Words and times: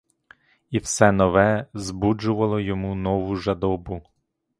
І 0.69 0.77
все 0.77 1.11
нове 1.11 1.65
збуджувало 1.73 2.59
йому 2.59 2.95
нову 2.95 3.35
жадобу. 3.35 4.01